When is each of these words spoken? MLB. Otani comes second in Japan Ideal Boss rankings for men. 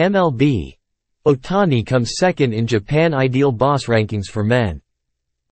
MLB. 0.00 0.78
Otani 1.26 1.84
comes 1.84 2.12
second 2.16 2.54
in 2.54 2.66
Japan 2.66 3.12
Ideal 3.12 3.52
Boss 3.52 3.84
rankings 3.84 4.28
for 4.28 4.42
men. 4.42 4.80